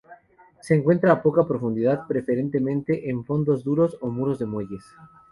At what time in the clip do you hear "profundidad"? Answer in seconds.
1.47-2.07